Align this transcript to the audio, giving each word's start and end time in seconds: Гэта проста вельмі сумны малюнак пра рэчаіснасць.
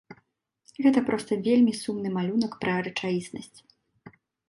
Гэта 0.85 1.03
проста 1.09 1.37
вельмі 1.49 1.73
сумны 1.83 2.09
малюнак 2.17 2.59
пра 2.65 2.73
рэчаіснасць. 2.91 3.59